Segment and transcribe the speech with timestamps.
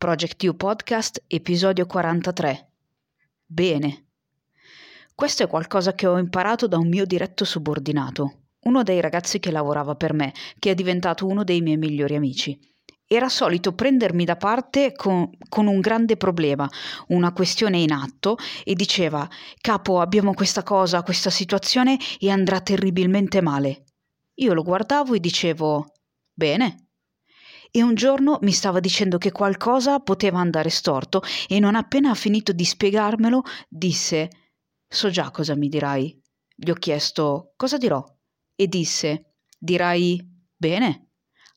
[0.00, 2.68] Project U Podcast, episodio 43.
[3.44, 4.06] Bene.
[5.14, 9.50] Questo è qualcosa che ho imparato da un mio diretto subordinato, uno dei ragazzi che
[9.50, 12.58] lavorava per me, che è diventato uno dei miei migliori amici.
[13.06, 16.66] Era solito prendermi da parte con, con un grande problema,
[17.08, 19.28] una questione in atto, e diceva:
[19.60, 23.84] Capo, abbiamo questa cosa, questa situazione e andrà terribilmente male.
[24.36, 25.92] Io lo guardavo e dicevo:
[26.32, 26.89] Bene,
[27.70, 32.14] e un giorno mi stava dicendo che qualcosa poteva andare storto e non appena ha
[32.14, 34.28] finito di spiegarmelo disse
[34.88, 36.20] So già cosa mi dirai.
[36.54, 38.04] Gli ho chiesto cosa dirò
[38.56, 40.20] e disse Dirai
[40.56, 41.10] bene?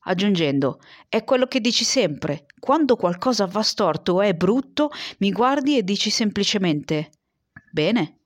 [0.06, 2.46] Aggiungendo È quello che dici sempre.
[2.58, 7.10] Quando qualcosa va storto o è brutto, mi guardi e dici semplicemente
[7.72, 8.20] Bene.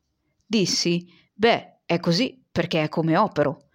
[0.45, 3.68] Dissi Beh, è così perché è come opero.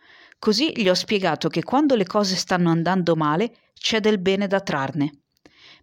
[0.44, 4.60] Così gli ho spiegato che quando le cose stanno andando male c'è del bene da
[4.60, 5.22] trarne.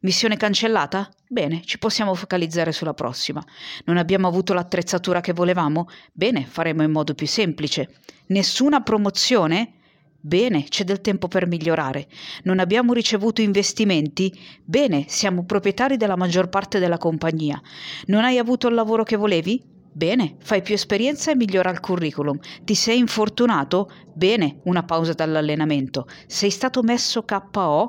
[0.00, 1.08] Missione cancellata?
[1.27, 3.42] Bene, ci possiamo focalizzare sulla prossima.
[3.86, 5.89] Non abbiamo avuto l'attrezzatura che volevamo?
[6.12, 8.00] Bene, faremo in modo più semplice.
[8.27, 9.77] Nessuna promozione?
[10.20, 12.06] Bene, c'è del tempo per migliorare.
[12.42, 14.39] Non abbiamo ricevuto investimenti?
[14.62, 17.58] Bene, siamo proprietari della maggior parte della compagnia.
[18.08, 19.78] Non hai avuto il lavoro che volevi?
[19.92, 22.38] Bene, fai più esperienza e migliora il curriculum.
[22.62, 23.91] Ti sei infortunato?
[24.14, 26.06] Bene, una pausa dall'allenamento.
[26.27, 27.88] Sei stato messo KO?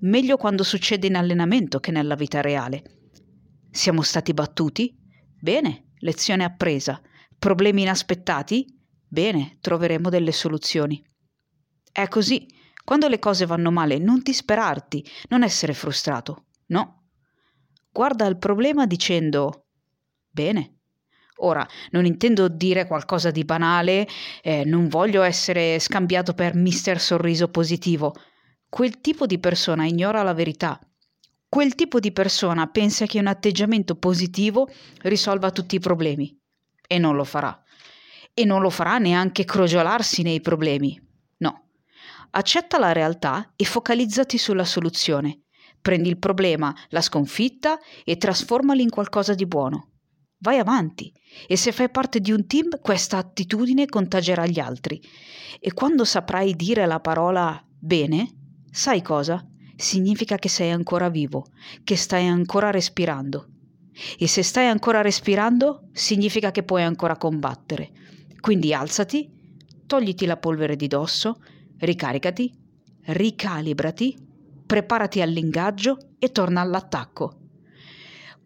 [0.00, 2.82] Meglio quando succede in allenamento che nella vita reale.
[3.70, 4.96] Siamo stati battuti?
[5.40, 7.00] Bene, lezione appresa.
[7.38, 8.66] Problemi inaspettati?
[9.06, 11.02] Bene, troveremo delle soluzioni.
[11.90, 12.46] È così.
[12.84, 16.46] Quando le cose vanno male, non disperarti, non essere frustrato.
[16.66, 17.04] No.
[17.92, 19.66] Guarda il problema dicendo
[20.30, 20.77] bene.
[21.40, 24.08] Ora, non intendo dire qualcosa di banale,
[24.42, 28.14] eh, non voglio essere scambiato per mister sorriso positivo.
[28.68, 30.80] Quel tipo di persona ignora la verità.
[31.48, 34.68] Quel tipo di persona pensa che un atteggiamento positivo
[35.02, 36.36] risolva tutti i problemi.
[36.86, 37.62] E non lo farà.
[38.34, 41.00] E non lo farà neanche crogiolarsi nei problemi.
[41.38, 41.68] No.
[42.30, 45.42] Accetta la realtà e focalizzati sulla soluzione.
[45.80, 49.92] Prendi il problema, la sconfitta e trasformali in qualcosa di buono.
[50.40, 51.12] Vai avanti
[51.48, 55.02] e se fai parte di un team questa attitudine contagerà gli altri.
[55.58, 58.28] E quando saprai dire la parola bene,
[58.70, 59.44] sai cosa?
[59.76, 61.46] Significa che sei ancora vivo,
[61.82, 63.48] che stai ancora respirando.
[64.16, 67.90] E se stai ancora respirando, significa che puoi ancora combattere.
[68.40, 69.28] Quindi alzati,
[69.86, 71.40] togliti la polvere di dosso,
[71.78, 72.52] ricaricati,
[73.06, 74.16] ricalibrati,
[74.66, 77.37] preparati all'ingaggio e torna all'attacco.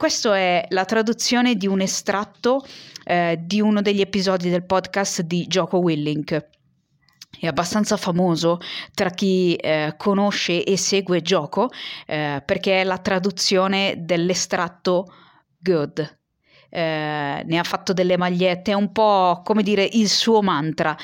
[0.03, 2.67] Questa è la traduzione di un estratto
[3.05, 6.49] eh, di uno degli episodi del podcast di Gioco Willink.
[7.39, 8.59] È abbastanza famoso
[8.95, 11.71] tra chi eh, conosce e segue Gioco
[12.05, 15.07] eh, perché è la traduzione dell'estratto
[15.57, 16.19] Good.
[16.69, 20.97] Eh, ne ha fatto delle magliette, è un po' come dire il suo mantra.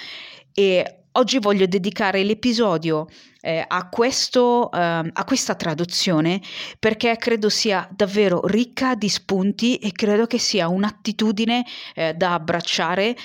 [0.52, 3.06] E Oggi voglio dedicare l'episodio
[3.40, 6.40] eh, a, questo, eh, a questa traduzione
[6.78, 13.16] perché credo sia davvero ricca di spunti e credo che sia un'attitudine eh, da abbracciare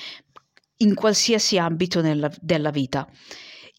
[0.77, 3.07] in qualsiasi ambito nella, della vita.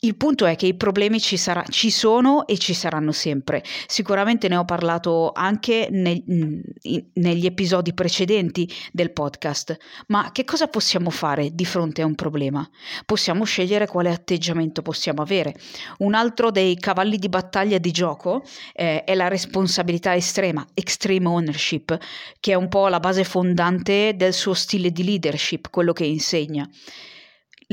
[0.05, 3.65] Il punto è che i problemi ci, sarà, ci, sono e ci saranno sempre.
[3.87, 6.23] Sicuramente ne ho parlato anche nel,
[7.15, 9.75] negli episodi precedenti del podcast,
[10.09, 12.69] ma che cosa possiamo fare di fronte a un problema?
[13.07, 15.55] Possiamo scegliere quale atteggiamento possiamo avere.
[16.01, 21.97] Un altro dei cavalli di battaglia di gioco eh, è la responsabilità estrema, extreme ownership,
[22.41, 26.69] che è un po' la base fondante del suo stile di leadership, quello che insegna.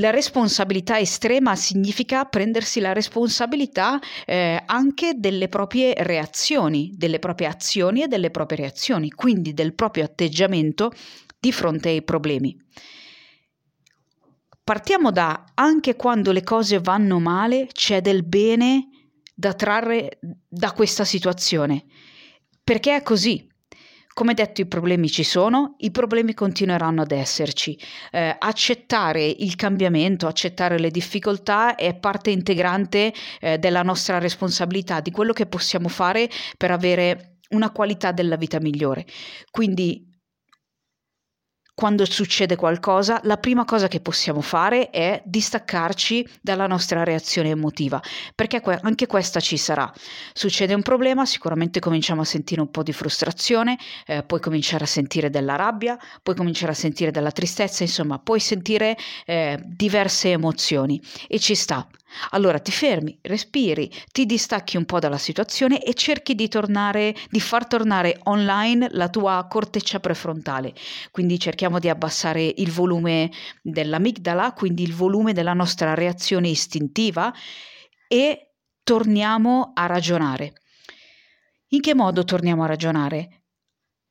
[0.02, 8.02] La responsabilità estrema significa prendersi la responsabilità eh, anche delle proprie reazioni, delle proprie azioni
[8.02, 10.90] e delle proprie reazioni, quindi del proprio atteggiamento
[11.38, 12.60] di fronte ai problemi.
[14.64, 18.88] Partiamo da anche quando le cose vanno male c'è del bene
[19.32, 20.18] da trarre
[20.48, 21.84] da questa situazione,
[22.64, 23.48] perché è così.
[24.14, 27.78] Come detto, i problemi ci sono, i problemi continueranno ad esserci.
[28.10, 35.10] Eh, accettare il cambiamento, accettare le difficoltà è parte integrante eh, della nostra responsabilità, di
[35.10, 39.06] quello che possiamo fare per avere una qualità della vita migliore.
[39.50, 40.10] Quindi
[41.74, 48.00] quando succede qualcosa, la prima cosa che possiamo fare è distaccarci dalla nostra reazione emotiva,
[48.34, 49.90] perché anche questa ci sarà.
[50.32, 54.86] Succede un problema, sicuramente cominciamo a sentire un po' di frustrazione, eh, puoi cominciare a
[54.86, 61.00] sentire della rabbia, puoi cominciare a sentire della tristezza, insomma, puoi sentire eh, diverse emozioni
[61.26, 61.86] e ci sta.
[62.30, 67.40] Allora ti fermi, respiri, ti distacchi un po' dalla situazione e cerchi di tornare, di
[67.40, 70.74] far tornare online la tua corteccia prefrontale.
[71.10, 73.30] Quindi cerchiamo di abbassare il volume
[73.62, 77.32] dell'amigdala, quindi il volume della nostra reazione istintiva
[78.08, 80.54] e torniamo a ragionare.
[81.68, 83.41] In che modo torniamo a ragionare?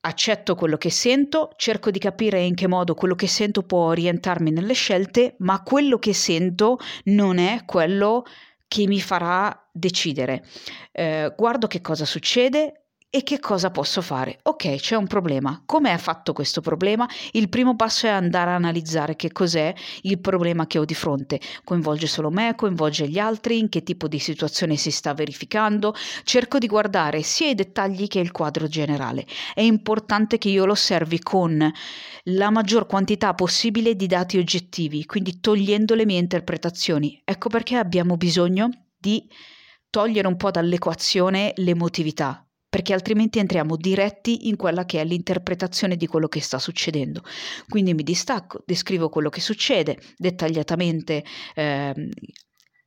[0.01, 4.51] Accetto quello che sento, cerco di capire in che modo quello che sento può orientarmi
[4.51, 8.25] nelle scelte, ma quello che sento non è quello
[8.67, 10.43] che mi farà decidere.
[10.91, 12.80] Eh, guardo che cosa succede,
[13.13, 14.39] e che cosa posso fare?
[14.43, 15.61] Ok, c'è un problema.
[15.65, 17.05] Come è fatto questo problema?
[17.33, 19.73] Il primo passo è andare a analizzare che cos'è
[20.03, 21.41] il problema che ho di fronte.
[21.65, 25.93] Coinvolge solo me, coinvolge gli altri, in che tipo di situazione si sta verificando.
[26.23, 29.25] Cerco di guardare sia i dettagli che il quadro generale.
[29.53, 31.69] È importante che io lo osservi con
[32.23, 37.21] la maggior quantità possibile di dati oggettivi, quindi togliendo le mie interpretazioni.
[37.25, 39.27] Ecco perché abbiamo bisogno di
[39.89, 46.07] togliere un po' dall'equazione l'emotività perché altrimenti entriamo diretti in quella che è l'interpretazione di
[46.07, 47.21] quello che sta succedendo.
[47.67, 51.21] Quindi mi distacco, descrivo quello che succede dettagliatamente.
[51.53, 52.09] Eh,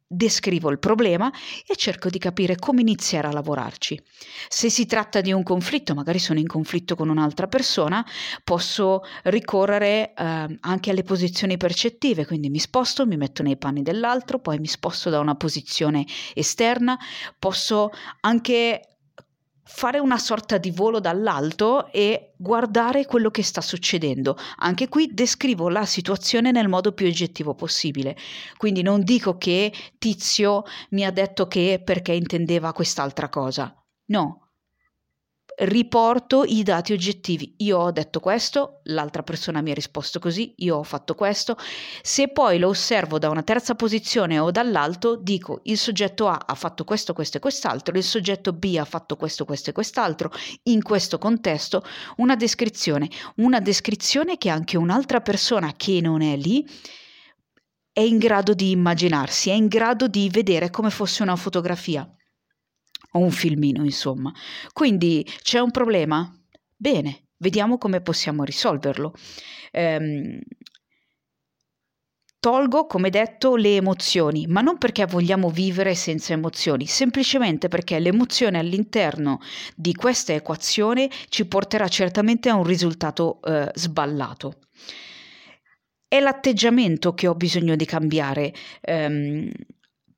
[0.06, 1.30] descrivo il problema
[1.66, 4.00] e cerco di capire come iniziare a lavorarci.
[4.48, 8.04] Se si tratta di un conflitto, magari sono in conflitto con un'altra persona,
[8.42, 14.38] posso ricorrere eh, anche alle posizioni percettive, quindi mi sposto, mi metto nei panni dell'altro,
[14.38, 16.96] poi mi sposto da una posizione esterna,
[17.38, 17.90] posso
[18.20, 18.93] anche
[19.64, 24.36] fare una sorta di volo dall'alto e guardare quello che sta succedendo.
[24.58, 28.16] Anche qui descrivo la situazione nel modo più oggettivo possibile.
[28.56, 33.74] Quindi non dico che Tizio mi ha detto che perché intendeva quest'altra cosa.
[34.06, 34.43] No,
[35.58, 37.54] riporto i dati oggettivi.
[37.58, 41.56] Io ho detto questo, l'altra persona mi ha risposto così, io ho fatto questo.
[42.02, 46.54] Se poi lo osservo da una terza posizione o dall'alto, dico il soggetto A ha
[46.54, 50.30] fatto questo, questo e quest'altro, il soggetto B ha fatto questo, questo e quest'altro,
[50.64, 51.82] in questo contesto
[52.16, 56.66] una descrizione, una descrizione che anche un'altra persona che non è lì
[57.92, 62.08] è in grado di immaginarsi, è in grado di vedere come fosse una fotografia
[63.14, 64.32] o un filmino, insomma.
[64.72, 66.32] Quindi c'è un problema?
[66.76, 69.14] Bene, vediamo come possiamo risolverlo.
[69.72, 70.40] Ehm,
[72.38, 78.58] tolgo, come detto, le emozioni, ma non perché vogliamo vivere senza emozioni, semplicemente perché l'emozione
[78.58, 79.40] all'interno
[79.74, 84.58] di questa equazione ci porterà certamente a un risultato eh, sballato.
[86.06, 88.52] È l'atteggiamento che ho bisogno di cambiare.
[88.86, 89.50] Um,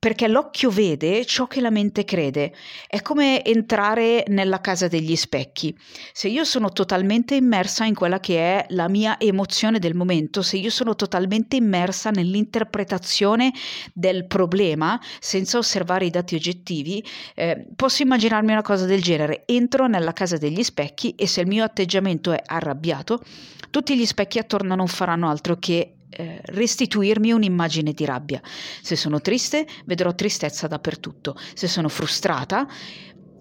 [0.06, 2.52] perché l'occhio vede ciò che la mente crede.
[2.86, 5.76] È come entrare nella casa degli specchi.
[6.12, 10.58] Se io sono totalmente immersa in quella che è la mia emozione del momento, se
[10.58, 13.52] io sono totalmente immersa nell'interpretazione
[13.92, 17.04] del problema senza osservare i dati oggettivi,
[17.34, 19.42] eh, posso immaginarmi una cosa del genere.
[19.44, 23.24] Entro nella casa degli specchi e se il mio atteggiamento è arrabbiato,
[23.70, 28.40] tutti gli specchi attorno non faranno altro che eh, restituirmi un'immagine di rabbia.
[28.82, 31.36] Se sono triste, vedrò tristezza dappertutto.
[31.54, 32.66] Se sono frustrata,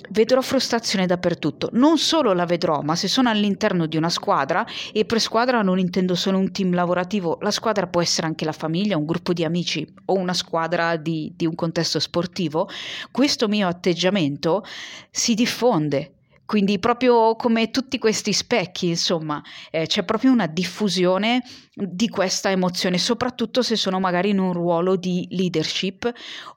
[0.09, 1.69] vedrò frustrazione dappertutto.
[1.73, 5.79] Non solo la vedrò, ma se sono all'interno di una squadra, e per squadra non
[5.79, 9.43] intendo solo un team lavorativo, la squadra può essere anche la famiglia, un gruppo di
[9.43, 12.69] amici o una squadra di, di un contesto sportivo,
[13.11, 14.63] questo mio atteggiamento
[15.09, 16.14] si diffonde
[16.45, 22.97] quindi proprio come tutti questi specchi, insomma, eh, c'è proprio una diffusione di questa emozione,
[22.97, 26.11] soprattutto se sono magari in un ruolo di leadership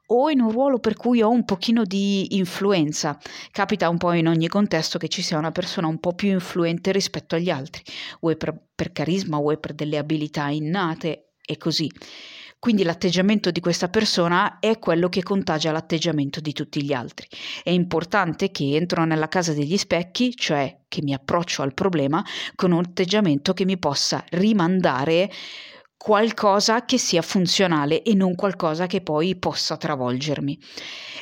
[0.07, 3.19] o in un ruolo per cui ho un pochino di influenza.
[3.51, 6.93] Capita un po' in ogni contesto che ci sia una persona un po' più influente
[6.93, 7.83] rispetto agli altri,
[8.21, 11.91] o per, per carisma, o per delle abilità innate e così.
[12.59, 17.29] Quindi l'atteggiamento di questa persona è quello che contagia l'atteggiamento di tutti gli altri.
[17.63, 22.25] È importante che entro nella casa degli specchi, cioè che mi approccio al problema
[22.57, 25.31] con un atteggiamento che mi possa rimandare
[25.97, 30.59] qualcosa che sia funzionale e non qualcosa che poi possa travolgermi.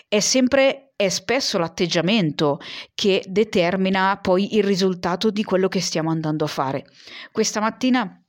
[0.08, 2.58] È sempre è spesso l'atteggiamento
[2.94, 6.86] che determina poi il risultato di quello che stiamo andando a fare.
[7.30, 8.25] Questa mattina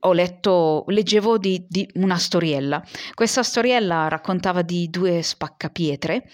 [0.00, 2.82] ho letto, leggevo di, di, una storiella.
[3.14, 6.28] Questa storiella raccontava di due spaccapietre.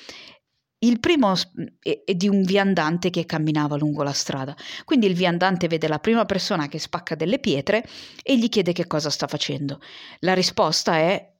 [0.80, 1.34] Il primo
[1.82, 4.56] è di un viandante che camminava lungo la strada.
[4.84, 7.84] Quindi il viandante vede la prima persona che spacca delle pietre
[8.22, 9.80] e gli chiede che cosa sta facendo.
[10.20, 11.32] La risposta è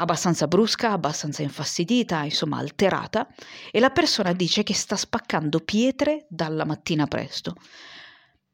[0.00, 3.28] abbastanza brusca, abbastanza infastidita, insomma alterata,
[3.70, 7.56] e la persona dice che sta spaccando pietre dalla mattina presto.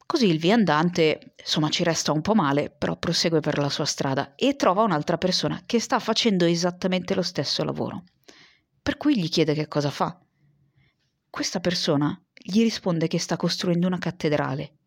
[0.05, 4.35] Così il viandante, insomma, ci resta un po' male, però prosegue per la sua strada
[4.35, 8.03] e trova un'altra persona che sta facendo esattamente lo stesso lavoro.
[8.81, 10.19] Per cui gli chiede che cosa fa.
[11.27, 14.77] Questa persona gli risponde che sta costruendo una cattedrale.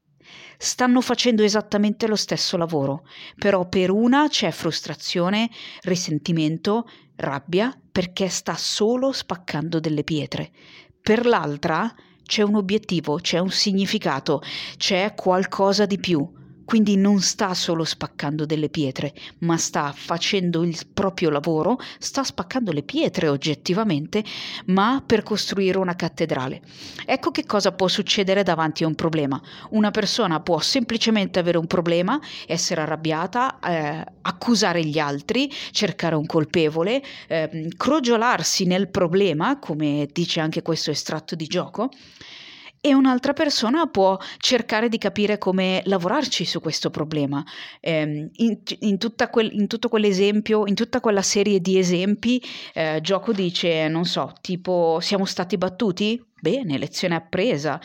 [0.57, 3.05] Stanno facendo esattamente lo stesso lavoro,
[3.37, 5.51] però per una c'è frustrazione,
[5.83, 10.53] risentimento, rabbia perché sta solo spaccando delle pietre.
[11.01, 11.93] Per l'altra
[12.29, 14.43] c'è un obiettivo, c'è un significato,
[14.77, 16.38] c'è qualcosa di più.
[16.69, 22.73] Quindi non sta solo spaccando delle pietre, ma sta facendo il proprio lavoro, sta spaccando
[22.73, 24.23] le pietre oggettivamente,
[24.67, 26.61] ma per costruire una cattedrale.
[27.07, 29.41] Ecco che cosa può succedere davanti a un problema.
[29.71, 36.27] Una persona può semplicemente avere un problema, essere arrabbiata, eh, accusare gli altri, cercare un
[36.27, 41.89] colpevole, eh, crogiolarsi nel problema, come dice anche questo estratto di gioco
[42.81, 47.45] e un'altra persona può cercare di capire come lavorarci su questo problema.
[47.81, 48.99] Eh, in, in,
[49.31, 52.43] quel, in, tutto quell'esempio, in tutta quella serie di esempi,
[52.75, 56.23] eh, Gioco dice, non so, tipo siamo stati battuti?
[56.41, 57.81] Bene, lezione appresa.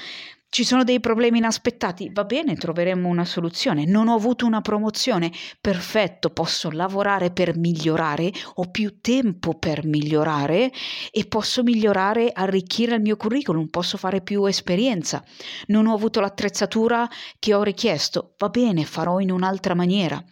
[0.54, 2.12] Ci sono dei problemi inaspettati?
[2.14, 3.86] Va bene, troveremo una soluzione.
[3.86, 5.32] Non ho avuto una promozione?
[5.60, 10.72] Perfetto, posso lavorare per migliorare, ho più tempo per migliorare
[11.10, 15.24] e posso migliorare, arricchire il mio curriculum, posso fare più esperienza.
[15.70, 18.36] Non ho avuto l'attrezzatura che ho richiesto?
[18.38, 20.24] Va bene, farò in un'altra maniera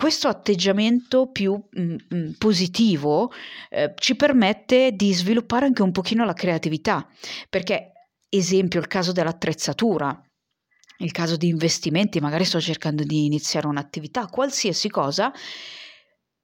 [0.00, 3.30] questo atteggiamento più mh, mh, positivo
[3.68, 7.06] eh, ci permette di sviluppare anche un pochino la creatività,
[7.50, 7.89] perché
[8.30, 10.18] esempio il caso dell'attrezzatura,
[10.98, 15.32] il caso di investimenti, magari sto cercando di iniziare un'attività, qualsiasi cosa,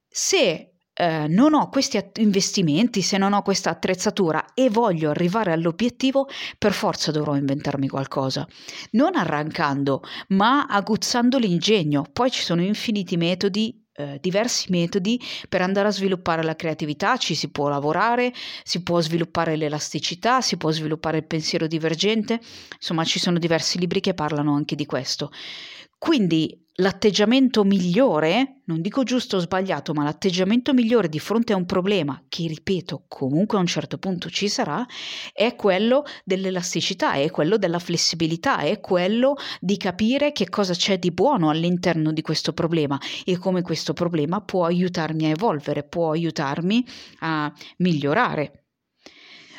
[0.07, 6.27] se eh, non ho questi investimenti, se non ho questa attrezzatura e voglio arrivare all'obiettivo,
[6.57, 8.47] per forza dovrò inventarmi qualcosa.
[8.91, 12.03] Non arrancando, ma aguzzando l'ingegno.
[12.11, 17.33] Poi ci sono infiniti metodi eh, diversi metodi per andare a sviluppare la creatività, ci
[17.33, 18.31] si può lavorare,
[18.63, 22.39] si può sviluppare l'elasticità, si può sviluppare il pensiero divergente,
[22.75, 25.31] insomma ci sono diversi libri che parlano anche di questo.
[25.97, 31.65] Quindi l'atteggiamento migliore, non dico giusto o sbagliato, ma l'atteggiamento migliore di fronte a un
[31.65, 34.85] problema, che ripeto comunque a un certo punto ci sarà,
[35.33, 41.11] è quello dell'elasticità, è quello della flessibilità, è quello di capire che cosa c'è di
[41.11, 46.85] buono all'interno di questo problema e come questo problema può aiutarmi a evolvere, può aiutarmi
[47.21, 48.66] a migliorare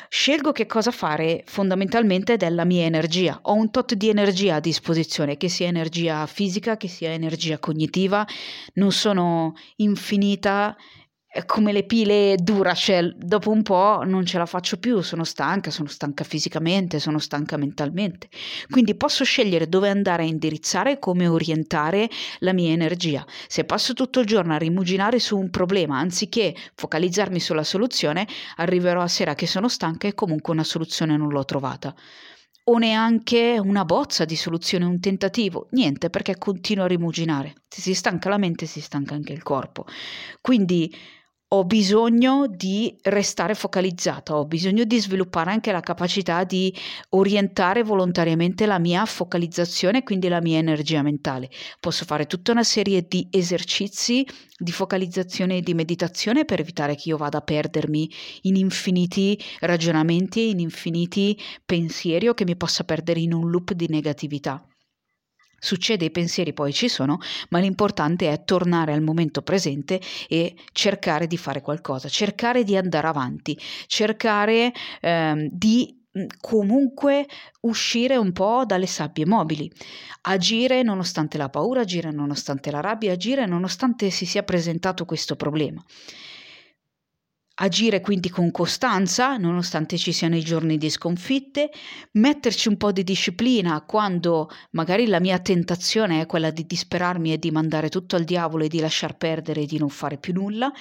[0.09, 3.39] scelgo che cosa fare fondamentalmente della mia energia.
[3.43, 8.25] Ho un tot di energia a disposizione, che sia energia fisica, che sia energia cognitiva,
[8.73, 10.75] non sono infinita
[11.45, 15.87] come le pile Duracell, dopo un po' non ce la faccio più, sono stanca, sono
[15.87, 18.29] stanca fisicamente, sono stanca mentalmente.
[18.67, 22.09] Quindi posso scegliere dove andare a indirizzare e come orientare
[22.39, 23.23] la mia energia.
[23.47, 29.01] Se passo tutto il giorno a rimuginare su un problema anziché focalizzarmi sulla soluzione, arriverò
[29.01, 31.93] a sera che sono stanca e comunque una soluzione non l'ho trovata
[32.71, 37.55] o neanche una bozza di soluzione, un tentativo, niente perché continuo a rimuginare.
[37.67, 39.85] Se si stanca la mente si stanca anche il corpo.
[40.39, 40.93] Quindi
[41.51, 46.71] ho bisogno di restare focalizzata, ho bisogno di sviluppare anche la capacità di
[47.09, 51.49] orientare volontariamente la mia focalizzazione, quindi la mia energia mentale.
[51.79, 54.23] Posso fare tutta una serie di esercizi
[54.57, 58.11] di focalizzazione e di meditazione per evitare che io vada a perdermi
[58.43, 63.87] in infiniti ragionamenti in infiniti pensieri o che mi possa perdere in un loop di
[63.89, 64.63] negatività.
[65.59, 71.27] Succede, i pensieri poi ci sono, ma l'importante è tornare al momento presente e cercare
[71.27, 77.27] di fare qualcosa, cercare di andare avanti, cercare ehm, di mm, comunque
[77.61, 79.71] uscire un po' dalle sabbie mobili,
[80.21, 85.83] agire nonostante la paura, agire nonostante la rabbia, agire nonostante si sia presentato questo problema.
[87.61, 91.69] Agire quindi con costanza, nonostante ci siano i giorni di sconfitte,
[92.13, 97.37] metterci un po' di disciplina quando magari la mia tentazione è quella di disperarmi e
[97.37, 100.71] di mandare tutto al diavolo e di lasciar perdere e di non fare più nulla,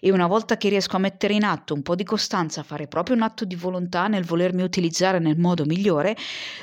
[0.00, 3.16] e una volta che riesco a mettere in atto un po' di costanza, fare proprio
[3.16, 6.16] un atto di volontà nel volermi utilizzare nel modo migliore,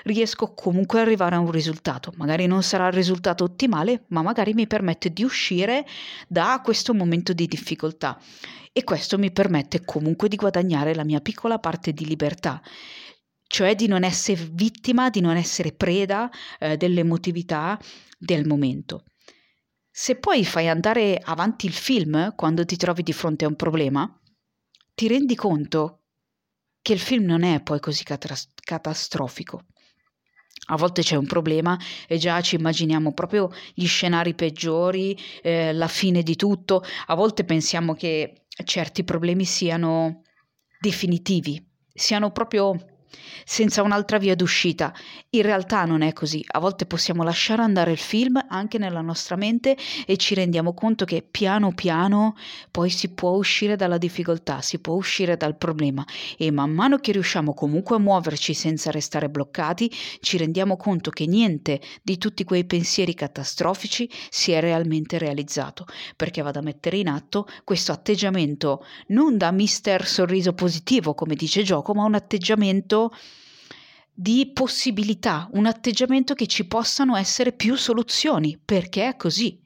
[0.03, 2.13] riesco comunque ad arrivare a un risultato.
[2.17, 5.85] Magari non sarà il risultato ottimale, ma magari mi permette di uscire
[6.27, 8.19] da questo momento di difficoltà
[8.73, 12.61] e questo mi permette comunque di guadagnare la mia piccola parte di libertà
[13.53, 16.27] cioè di non essere vittima, di non essere preda
[16.57, 17.79] eh, dell'emotività
[18.17, 19.03] del momento.
[19.91, 24.11] Se poi fai andare avanti il film quando ti trovi di fronte a un problema,
[24.95, 26.05] ti rendi conto
[26.81, 29.65] che il film non è poi così catastrofico.
[30.67, 31.77] A volte c'è un problema
[32.07, 36.83] e già ci immaginiamo proprio gli scenari peggiori, eh, la fine di tutto.
[37.07, 40.21] A volte pensiamo che certi problemi siano
[40.79, 41.61] definitivi,
[41.93, 42.92] siano proprio
[43.45, 44.93] senza un'altra via d'uscita.
[45.31, 49.35] In realtà non è così, a volte possiamo lasciare andare il film anche nella nostra
[49.35, 52.35] mente e ci rendiamo conto che piano piano
[52.71, 56.05] poi si può uscire dalla difficoltà, si può uscire dal problema.
[56.37, 61.25] E man mano che riusciamo comunque a muoverci senza restare bloccati, ci rendiamo conto che
[61.25, 67.07] niente di tutti quei pensieri catastrofici si è realmente realizzato, perché vado a mettere in
[67.07, 73.02] atto questo atteggiamento non da mister sorriso positivo come dice Gioco, ma un atteggiamento
[74.13, 79.59] di possibilità, un atteggiamento che ci possano essere più soluzioni, perché è così.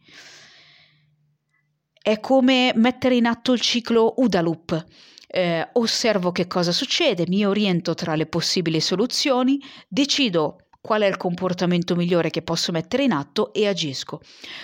[2.01, 4.85] È come mettere in atto il ciclo UDA loop.
[5.29, 11.17] Eh, osservo che cosa succede, mi oriento tra le possibili soluzioni, decido qual è il
[11.17, 14.21] comportamento migliore che posso mettere in atto e agisco.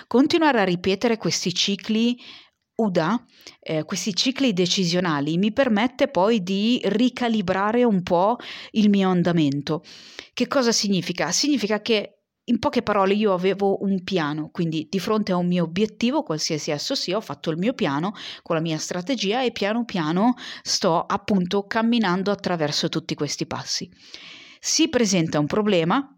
[0.08, 2.18] Continuare a ripetere questi cicli
[2.76, 3.26] UDA,
[3.60, 8.38] eh, questi cicli decisionali, mi permette poi di ricalibrare un po'
[8.72, 9.84] il mio andamento.
[10.34, 11.32] Che cosa significa?
[11.32, 15.64] Significa che in poche parole io avevo un piano, quindi di fronte a un mio
[15.64, 19.86] obiettivo, qualsiasi esso sia, ho fatto il mio piano con la mia strategia e piano
[19.86, 23.90] piano sto appunto camminando attraverso tutti questi passi.
[24.60, 26.13] Si presenta un problema,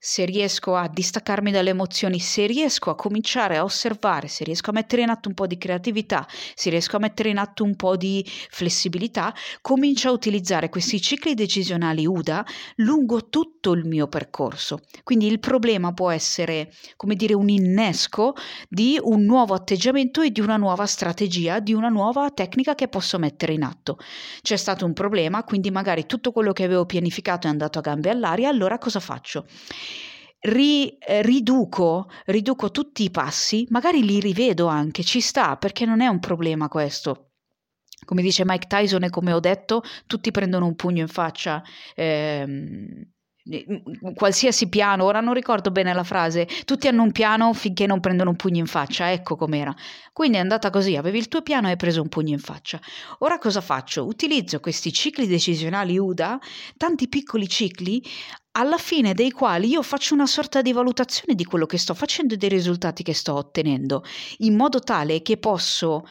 [0.00, 4.72] se riesco a distaccarmi dalle emozioni, se riesco a cominciare a osservare, se riesco a
[4.72, 7.96] mettere in atto un po' di creatività, se riesco a mettere in atto un po'
[7.96, 14.80] di flessibilità, comincio a utilizzare questi cicli decisionali UDA lungo tutto il mio percorso.
[15.02, 18.34] Quindi il problema può essere, come dire, un innesco
[18.68, 23.18] di un nuovo atteggiamento e di una nuova strategia, di una nuova tecnica che posso
[23.18, 23.98] mettere in atto.
[24.42, 28.10] C'è stato un problema, quindi magari tutto quello che avevo pianificato è andato a gambe
[28.10, 29.46] all'aria, allora cosa faccio?
[30.40, 36.00] Ri, eh, riduco, riduco tutti i passi, magari li rivedo anche, ci sta, perché non
[36.00, 37.30] è un problema questo.
[38.04, 41.62] Come dice Mike Tyson e come ho detto, tutti prendono un pugno in faccia.
[41.94, 43.10] Ehm,
[44.14, 48.30] qualsiasi piano, ora non ricordo bene la frase, tutti hanno un piano finché non prendono
[48.30, 49.74] un pugno in faccia, ecco com'era.
[50.12, 52.78] Quindi è andata così, avevi il tuo piano e hai preso un pugno in faccia.
[53.20, 54.04] Ora cosa faccio?
[54.04, 56.38] Utilizzo questi cicli decisionali UDA,
[56.76, 58.02] tanti piccoli cicli,
[58.58, 62.34] alla fine dei quali io faccio una sorta di valutazione di quello che sto facendo
[62.34, 64.02] e dei risultati che sto ottenendo,
[64.38, 66.04] in modo tale che posso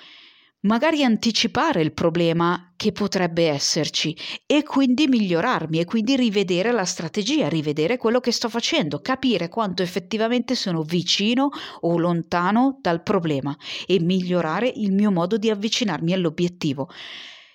[0.62, 7.50] magari anticipare il problema che potrebbe esserci e quindi migliorarmi e quindi rivedere la strategia,
[7.50, 11.50] rivedere quello che sto facendo, capire quanto effettivamente sono vicino
[11.82, 13.56] o lontano dal problema
[13.86, 16.90] e migliorare il mio modo di avvicinarmi all'obiettivo.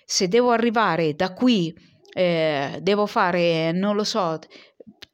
[0.05, 1.73] Se devo arrivare da qui,
[2.15, 4.39] eh, devo fare, non lo so,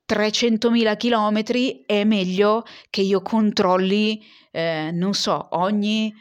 [0.09, 4.19] 300.000 km, è meglio che io controlli,
[4.49, 6.11] eh, non so, ogni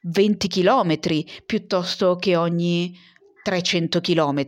[0.00, 0.98] 20 km
[1.44, 2.96] piuttosto che ogni
[3.42, 4.44] 300 km,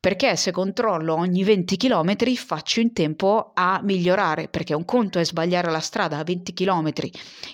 [0.00, 5.24] perché se controllo ogni 20 km faccio in tempo a migliorare, perché un conto è
[5.24, 6.90] sbagliare la strada a 20 km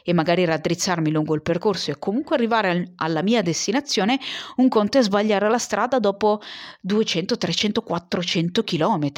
[0.03, 4.19] e magari raddrizzarmi lungo il percorso e comunque arrivare alla mia destinazione,
[4.57, 6.41] un conto è sbagliare la strada dopo
[6.81, 9.13] 200, 300, 400 km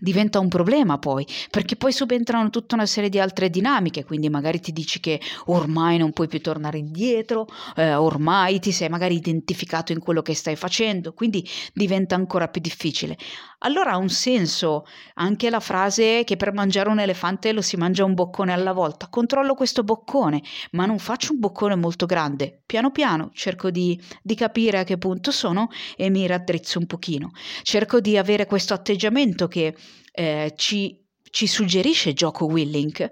[0.00, 4.60] diventa un problema poi, perché poi subentrano tutta una serie di altre dinamiche, quindi magari
[4.60, 9.92] ti dici che ormai non puoi più tornare indietro, eh, ormai ti sei magari identificato
[9.92, 13.16] in quello che stai facendo, quindi diventa ancora più difficile.
[13.62, 18.04] Allora ha un senso anche la frase che per mangiare un elefante lo si mangia
[18.04, 19.08] un boccone alla volta.
[19.08, 20.42] Controllo questo boccone,
[20.72, 22.62] ma non faccio un boccone molto grande.
[22.64, 27.30] Piano piano cerco di, di capire a che punto sono e mi raddrizzo un pochino.
[27.62, 29.74] Cerco di avere questo atteggiamento che
[30.12, 33.08] eh, ci, ci suggerisce Gioco Willink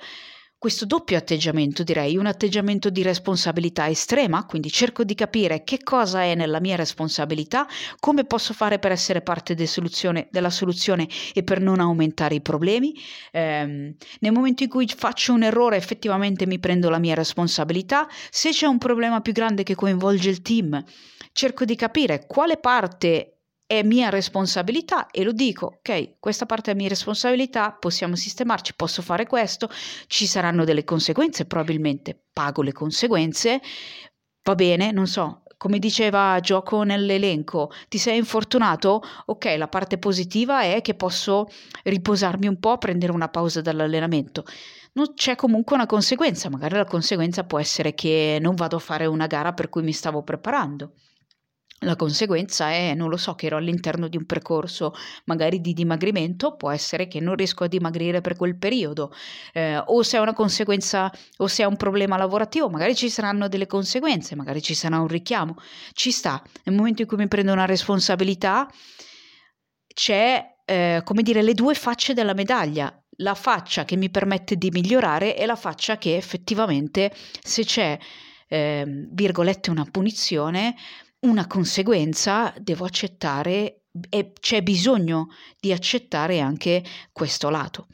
[0.58, 6.22] questo doppio atteggiamento, direi, un atteggiamento di responsabilità estrema, quindi cerco di capire che cosa
[6.22, 7.66] è nella mia responsabilità,
[8.00, 12.40] come posso fare per essere parte de soluzione, della soluzione e per non aumentare i
[12.40, 12.94] problemi.
[13.30, 18.08] Eh, nel momento in cui faccio un errore, effettivamente mi prendo la mia responsabilità.
[18.30, 20.82] Se c'è un problema più grande che coinvolge il team,
[21.32, 23.35] cerco di capire quale parte
[23.66, 29.02] è mia responsabilità e lo dico, ok, questa parte è mia responsabilità, possiamo sistemarci, posso
[29.02, 29.68] fare questo,
[30.06, 33.60] ci saranno delle conseguenze, probabilmente pago le conseguenze,
[34.44, 39.02] va bene, non so, come diceva gioco nell'elenco, ti sei infortunato?
[39.26, 41.48] Ok, la parte positiva è che posso
[41.82, 44.44] riposarmi un po', prendere una pausa dall'allenamento.
[44.92, 49.06] Non c'è comunque una conseguenza, magari la conseguenza può essere che non vado a fare
[49.06, 50.92] una gara per cui mi stavo preparando.
[51.80, 54.94] La conseguenza è, non lo so, che ero all'interno di un percorso
[55.26, 59.12] magari di dimagrimento, può essere che non riesco a dimagrire per quel periodo,
[59.52, 63.46] eh, o se è una conseguenza o se è un problema lavorativo, magari ci saranno
[63.48, 65.56] delle conseguenze, magari ci sarà un richiamo.
[65.92, 68.66] Ci sta, nel momento in cui mi prendo una responsabilità,
[69.92, 72.90] c'è, eh, come dire, le due facce della medaglia.
[73.20, 77.10] La faccia che mi permette di migliorare e la faccia che effettivamente,
[77.40, 77.98] se c'è,
[78.48, 80.74] eh, virgolette, una punizione,
[81.28, 87.86] una conseguenza, devo accettare e c'è bisogno di accettare anche questo lato.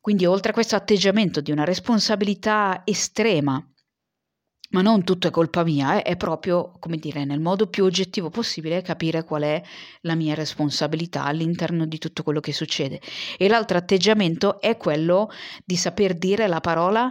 [0.00, 3.62] Quindi oltre a questo atteggiamento di una responsabilità estrema,
[4.70, 8.28] ma non tutto è colpa mia, eh, è proprio, come dire, nel modo più oggettivo
[8.28, 9.62] possibile capire qual è
[10.00, 13.00] la mia responsabilità all'interno di tutto quello che succede.
[13.38, 15.30] E l'altro atteggiamento è quello
[15.64, 17.10] di saper dire la parola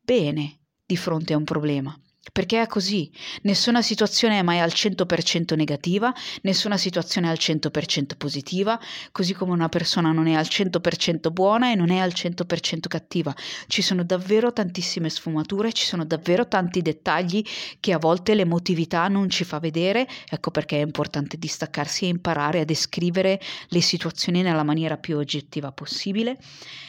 [0.00, 1.98] bene di fronte a un problema.
[2.32, 3.10] Perché è così,
[3.42, 8.78] nessuna situazione è mai al 100% negativa, nessuna situazione è al 100% positiva,
[9.12, 13.34] così come una persona non è al 100% buona e non è al 100% cattiva.
[13.66, 17.42] Ci sono davvero tantissime sfumature, ci sono davvero tanti dettagli
[17.80, 22.60] che a volte l'emotività non ci fa vedere, ecco perché è importante distaccarsi e imparare
[22.60, 26.36] a descrivere le situazioni nella maniera più oggettiva possibile.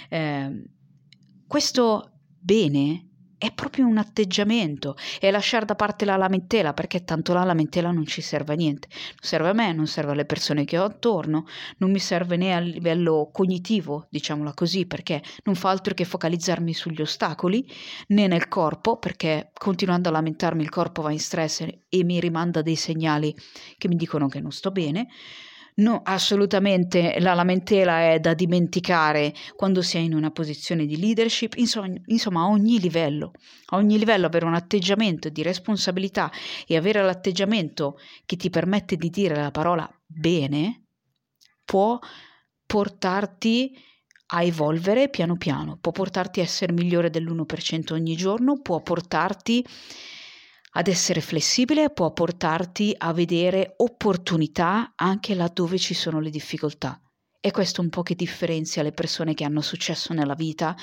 [0.10, 0.64] Eh,
[1.48, 3.09] questo bene
[3.40, 8.06] è proprio un atteggiamento, è lasciare da parte la lamentela, perché tanto la lamentela non
[8.06, 11.46] ci serve a niente, non serve a me, non serve alle persone che ho attorno,
[11.78, 16.74] non mi serve né a livello cognitivo, diciamola così, perché non fa altro che focalizzarmi
[16.74, 17.66] sugli ostacoli,
[18.08, 22.62] né nel corpo, perché continuando a lamentarmi il corpo va in stress e mi rimanda
[22.62, 23.34] dei segnali
[23.78, 25.08] che mi dicono che non sto bene,
[25.76, 31.54] No, assolutamente la lamentela è da dimenticare quando si è in una posizione di leadership,
[31.56, 33.32] insomma, a ogni livello,
[33.68, 36.32] a ogni livello avere un atteggiamento di responsabilità
[36.68, 40.84] e avere l'atteggiamento che ti permette di dire la parola bene
[41.64, 42.00] può
[42.66, 43.78] portarti
[44.32, 49.66] a evolvere piano piano, può portarti a essere migliore dell'1% ogni giorno, può portarti
[50.72, 57.02] ad essere flessibile può portarti a vedere opportunità anche laddove ci sono le difficoltà.
[57.42, 60.76] E questo un po' che differenzia le persone che hanno successo nella vita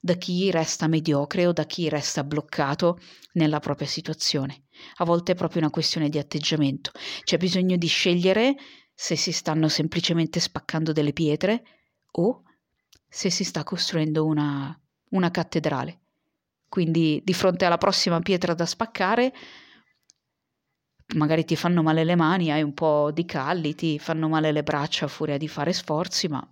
[0.00, 2.98] da chi resta mediocre o da chi resta bloccato
[3.32, 4.64] nella propria situazione.
[4.96, 6.90] A volte è proprio una questione di atteggiamento.
[7.22, 8.54] C'è bisogno di scegliere
[8.94, 11.62] se si stanno semplicemente spaccando delle pietre
[12.12, 12.42] o
[13.08, 14.78] se si sta costruendo una,
[15.10, 16.03] una cattedrale.
[16.74, 19.32] Quindi di fronte alla prossima pietra da spaccare,
[21.14, 24.64] magari ti fanno male le mani, hai un po' di calli, ti fanno male le
[24.64, 26.44] braccia a furia di fare sforzi, ma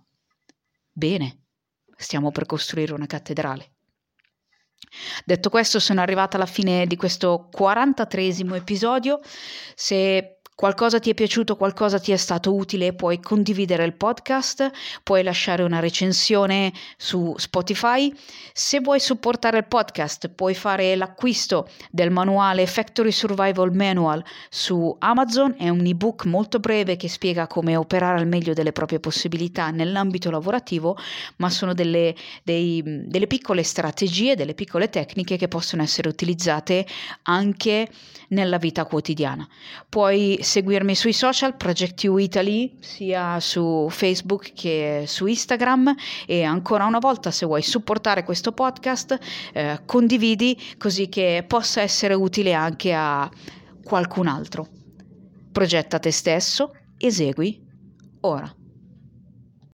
[0.93, 1.47] bene,
[1.97, 3.73] stiamo per costruire una cattedrale.
[5.25, 9.19] Detto questo, sono arrivata alla fine di questo 43 episodio.
[9.75, 14.71] Se qualcosa ti è piaciuto, qualcosa ti è stato utile, puoi condividere il podcast,
[15.03, 18.13] puoi lasciare una recensione su Spotify.
[18.53, 25.55] Se vuoi supportare il podcast, puoi fare l'acquisto del manuale Factory Survival Manual su Amazon,
[25.57, 30.29] è un ebook molto breve che spiega come operare al meglio delle proprie possibilità nell'ambito
[30.29, 30.97] lavorativo,
[31.37, 36.85] ma sono delle, dei, delle piccole strategie, delle piccole tecniche che possono essere utilizzate
[37.23, 37.89] anche
[38.29, 39.47] nella vita quotidiana.
[39.89, 45.93] Puoi seguirmi sui social, Project You Italy, sia su Facebook che su Instagram
[46.25, 49.17] e ancora una volta se vuoi supportare questo podcast
[49.53, 53.29] eh, condividi così che possa essere utile anche a
[53.83, 54.67] qualcun altro.
[55.51, 57.61] Progetta te stesso, esegui
[58.21, 58.62] ora.